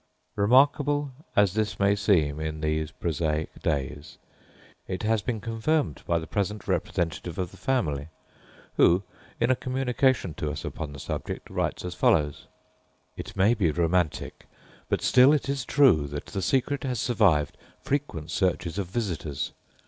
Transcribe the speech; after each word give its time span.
Remarkable 0.35 1.11
as 1.35 1.53
this 1.53 1.79
may 1.79 1.95
seem 1.95 2.39
in 2.39 2.59
these 2.61 2.89
prosaic 2.89 3.61
days, 3.61 4.17
it 4.87 5.03
has 5.03 5.21
been 5.21 5.39
confirmed 5.39 6.01
by 6.07 6.17
the 6.17 6.25
present 6.25 6.67
representative 6.67 7.37
of 7.37 7.51
the 7.51 7.55
family, 7.57 8.07
who, 8.77 9.03
in 9.39 9.51
a 9.51 9.55
communication 9.55 10.33
to 10.33 10.49
us 10.49 10.65
upon 10.65 10.91
the 10.91 10.97
subject, 10.99 11.47
writes 11.51 11.85
as 11.85 11.93
follows: 11.93 12.47
"It 13.15 13.37
may 13.37 13.53
be 13.53 13.69
romantic, 13.69 14.47
but 14.89 15.03
still 15.03 15.33
it 15.33 15.47
is 15.47 15.65
true 15.65 16.07
that 16.07 16.25
the 16.25 16.41
secret 16.41 16.83
has 16.83 16.99
survived 16.99 17.55
frequent 17.83 18.31
searches 18.31 18.79
of 18.79 18.87
visitors. 18.87 19.53